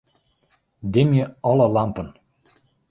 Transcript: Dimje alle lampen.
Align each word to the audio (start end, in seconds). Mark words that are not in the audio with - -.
Dimje 0.95 1.29
alle 1.51 1.71
lampen. 1.77 2.13